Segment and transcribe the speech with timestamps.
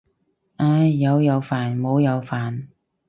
[0.55, 2.65] 唉，有又煩冇又煩。